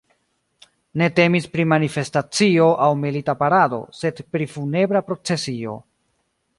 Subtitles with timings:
[1.01, 5.81] Ne temis pri manifestacio aŭ milita parado, sed pri funebra procesio.